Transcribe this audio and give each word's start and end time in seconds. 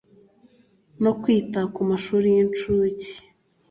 no 1.03 1.11
kwita 1.21 1.59
ku 1.73 1.81
mashuli 1.89 2.27
y 2.35 2.39
inshuke 2.45 3.11